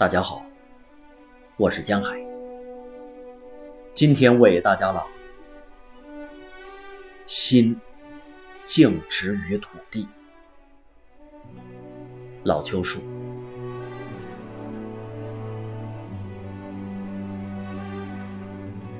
[0.00, 0.42] 大家好，
[1.58, 2.18] 我是江海。
[3.92, 6.10] 今天为大家朗读：
[7.26, 7.78] 心
[8.64, 10.08] 静植于土地。
[12.44, 13.02] 老秋树，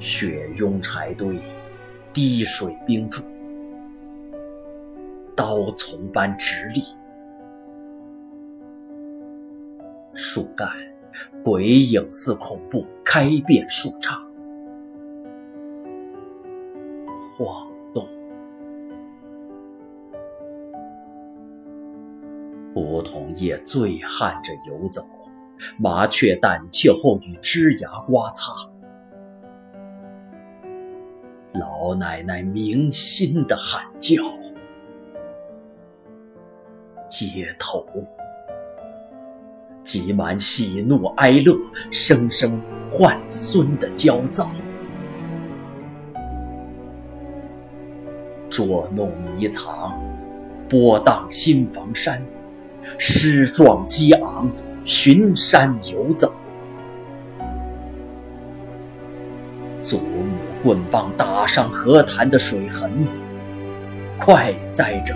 [0.00, 1.40] 雪拥柴堆，
[2.12, 3.22] 滴水冰柱，
[5.36, 6.82] 刀丛般直立。
[10.18, 10.68] 树干
[11.44, 14.18] 鬼影似恐怖，开遍树杈，
[17.38, 18.04] 晃动。
[22.74, 25.02] 梧桐叶醉汉着游走，
[25.78, 28.52] 麻雀胆怯后与枝芽刮擦。
[31.54, 34.24] 老奶奶铭心的喊叫，
[37.08, 37.86] 街头。
[39.88, 41.56] 挤满喜怒哀乐，
[41.90, 44.50] 声声唤孙的焦躁。
[48.50, 49.98] 捉弄迷藏，
[50.68, 52.22] 波荡新房山，
[52.98, 54.50] 狮壮激昂，
[54.84, 56.34] 巡山游走。
[59.80, 62.90] 祖母棍棒打上河潭的水痕，
[64.18, 65.14] 快载着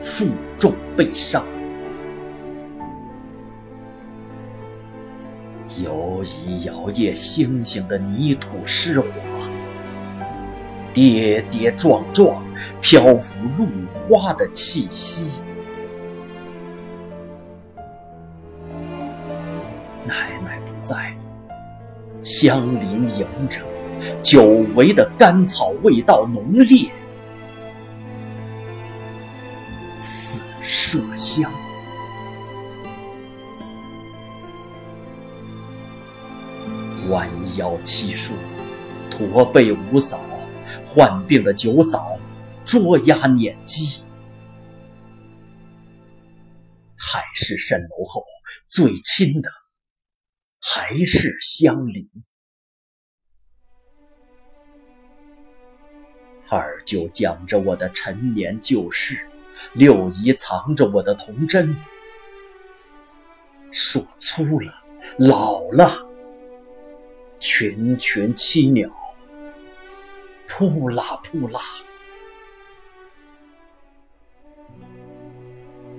[0.00, 0.26] 负
[0.56, 1.44] 重悲伤。
[5.82, 9.08] 游移摇曳星星的泥土湿滑，
[10.94, 12.42] 跌跌撞撞
[12.80, 15.38] 漂浮露花的气息。
[20.06, 21.14] 奶奶不在，
[22.22, 23.60] 香林迎着，
[24.22, 26.90] 久违的甘草味道浓烈，
[29.98, 31.52] 似麝香。
[37.08, 38.34] 弯腰七树，
[39.10, 40.20] 驼背五嫂，
[40.86, 42.18] 患病的九嫂
[42.64, 44.02] 捉鸭撵鸡。
[46.96, 48.22] 海市蜃楼后，
[48.66, 49.48] 最亲的
[50.60, 52.06] 还是相邻。
[56.50, 59.26] 二舅讲着我的陈年旧事，
[59.74, 61.74] 六姨藏着我的童真。
[63.70, 64.72] 树粗了，
[65.18, 66.07] 老了。
[67.38, 68.90] 群群栖鸟，
[70.48, 71.60] 扑啦扑啦。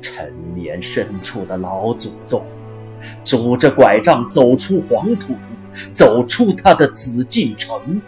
[0.00, 2.46] 陈年深处的老祖宗，
[3.24, 5.34] 拄着拐杖走出黄土，
[5.92, 8.00] 走出他的紫禁城。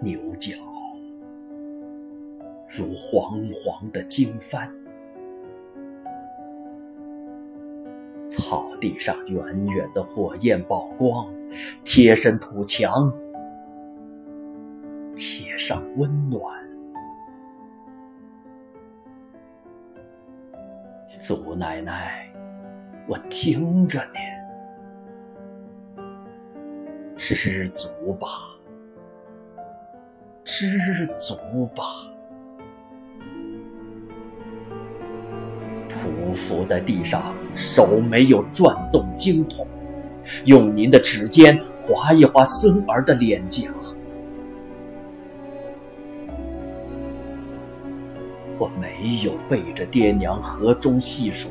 [0.00, 0.52] 牛角
[2.68, 4.68] 如黄黄的经幡。
[8.52, 11.26] 草地上远远的火焰曝光，
[11.82, 13.10] 贴身土墙，
[15.16, 16.62] 贴上温暖。
[21.18, 22.30] 祖奶奶，
[23.08, 24.18] 我听着你，
[27.16, 28.28] 知足吧，
[30.44, 32.11] 知足吧。
[36.02, 39.66] 匍匐在地上，手没有转动经筒，
[40.44, 43.68] 用您的指尖划一划孙儿的脸颊。
[48.58, 51.50] 我没有背着爹娘河中戏水，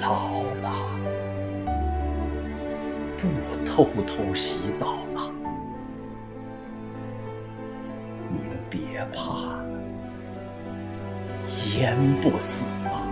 [0.00, 0.70] 老了，
[3.16, 3.26] 不
[3.64, 5.30] 偷偷洗澡了。
[8.30, 8.80] 您别
[9.14, 9.64] 怕。
[11.76, 13.06] 淹不死啊！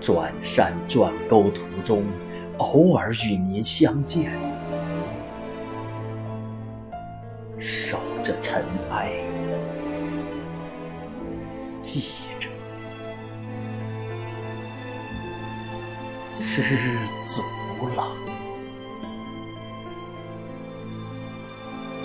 [0.00, 2.04] 转山转沟途中，
[2.58, 4.30] 偶尔与您相见，
[7.58, 9.10] 守着尘埃，
[11.80, 12.48] 记着，
[16.38, 16.62] 知
[17.22, 17.42] 足
[17.96, 18.06] 了。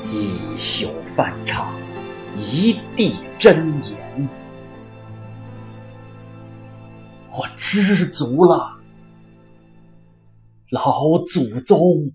[0.05, 1.73] 一宿饭唱。
[2.39, 4.29] 一地真言，
[7.27, 8.79] 我知足了，
[10.69, 12.11] 老祖宗。